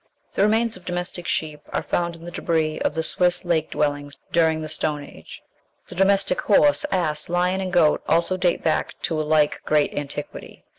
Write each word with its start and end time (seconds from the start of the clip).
The 0.33 0.41
remains 0.41 0.75
of 0.75 0.83
domestic 0.83 1.27
sheep 1.27 1.61
are 1.71 1.83
found 1.83 2.15
in 2.15 2.25
the 2.25 2.31
debris 2.31 2.79
of 2.79 2.95
the 2.95 3.03
Swiss 3.03 3.45
lake 3.45 3.69
dwellings 3.69 4.17
during 4.31 4.59
the 4.59 4.67
Stone 4.67 5.03
Age. 5.03 5.43
The 5.89 5.93
domestic 5.93 6.41
horse, 6.41 6.87
ass, 6.91 7.29
lion, 7.29 7.61
and 7.61 7.71
goat 7.71 8.01
also 8.09 8.35
date 8.35 8.63
back 8.63 8.99
to 9.03 9.21
a 9.21 9.21
like 9.21 9.61
great 9.63 9.93
antiquity. 9.93 10.65